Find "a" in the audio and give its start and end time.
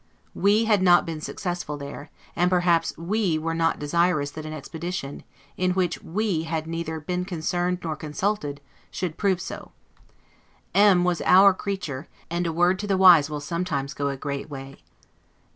12.47-12.51, 14.09-14.17